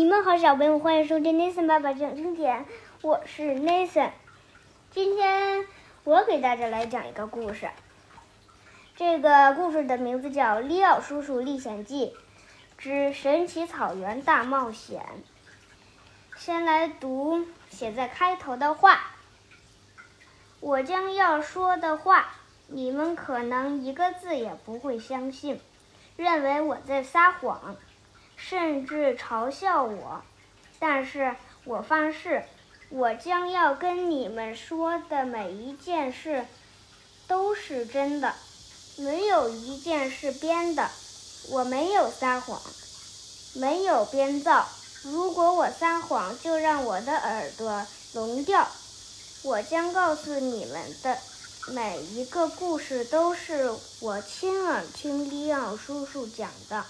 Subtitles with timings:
[0.00, 2.64] 你们好，小朋友，欢迎收听 Nathan 爸爸讲经典，
[3.02, 4.12] 我是 Nathan。
[4.90, 5.66] 今天
[6.04, 7.68] 我给大家来讲一个故事，
[8.96, 12.14] 这个故事的名字叫《利奥叔叔历险记
[12.78, 15.02] 之神奇草原大冒险》。
[16.40, 19.02] 先来读写在开头的话：
[20.60, 22.28] 我将要说的话，
[22.68, 25.60] 你们可能一个字也不会相信，
[26.16, 27.76] 认为我在撒谎。
[28.48, 30.22] 甚至嘲笑我，
[30.78, 32.42] 但是我发誓，
[32.88, 36.46] 我将要跟你们说的每一件事
[37.28, 38.34] 都是真的，
[38.96, 40.90] 没有一件是编的。
[41.50, 42.60] 我没有撒谎，
[43.54, 44.66] 没有编造。
[45.02, 48.66] 如果我撒谎，就让我的耳朵聋掉。
[49.42, 51.16] 我将告诉你们的
[51.68, 56.84] 每一个故事，都是我亲耳听利奥叔叔讲的。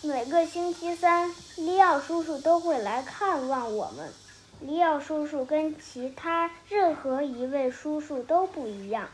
[0.00, 4.12] 每个星期三，利奥叔叔都会来看望我们。
[4.60, 9.08] 利奥叔叔跟其他任何一位叔叔都不一样。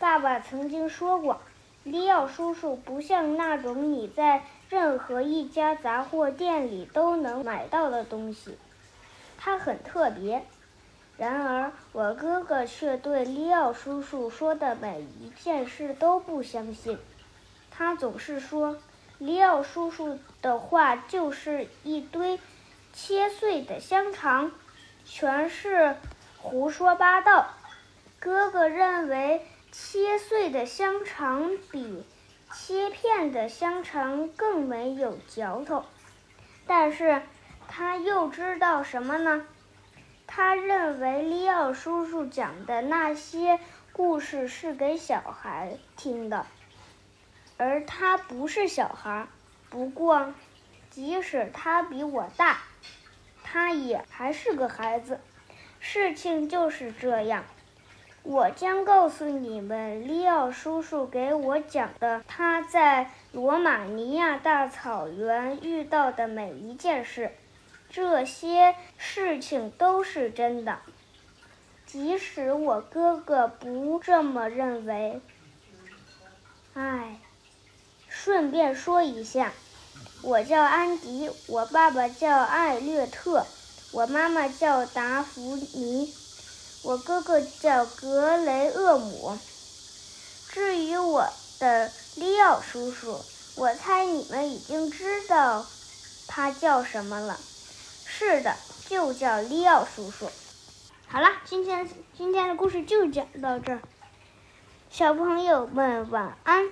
[0.00, 1.40] 爸爸曾经说过，
[1.84, 8.58] 利奥叔叔不像那种你在任何一家杂货店里都能买到的东西，
[9.38, 10.44] 他很特别。
[11.16, 16.98] 然而，我哥哥却对利奥叔叔说的每一件事都不相信。
[17.70, 18.76] 他总是说。
[19.18, 22.38] 利奥叔叔的话就是一堆
[22.92, 24.50] 切碎的香肠，
[25.04, 25.96] 全是
[26.38, 27.48] 胡说八道。
[28.18, 32.04] 哥哥认为切碎的香肠比
[32.52, 35.84] 切片的香肠更没有嚼头，
[36.66, 37.22] 但是
[37.68, 39.44] 他又知道什么呢？
[40.26, 43.60] 他认为利奥叔叔讲的那些
[43.92, 46.46] 故事是给小孩听的。
[47.56, 49.26] 而他不是小孩，
[49.70, 50.34] 不过，
[50.90, 52.58] 即使他比我大，
[53.44, 55.20] 他也还是个孩子。
[55.78, 57.44] 事情就是这样。
[58.22, 67.32] 我将告诉你们，利奥叔叔给我讲的他在罗马尼亚大草原遇到的每一件事，
[67.90, 70.78] 这些事情都是真的，
[71.84, 75.20] 即使我哥哥不这么认为。
[76.72, 77.20] 唉。
[78.24, 79.52] 顺便说一下，
[80.22, 83.44] 我叫安迪，我爸爸叫艾略特，
[83.92, 86.10] 我妈妈叫达芙妮，
[86.84, 89.38] 我哥哥叫格雷厄姆。
[90.48, 93.20] 至于我的利奥叔叔，
[93.56, 95.66] 我猜你们已经知道
[96.26, 97.38] 他叫什么了。
[98.06, 98.56] 是的，
[98.88, 100.30] 就叫利奥叔叔。
[101.08, 101.86] 好了，今天
[102.16, 103.82] 今天的故事就讲到这儿，
[104.88, 106.70] 小朋友们晚安。